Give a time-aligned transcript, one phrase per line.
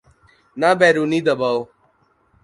[0.59, 1.59] نہ بیرونی دباؤ۔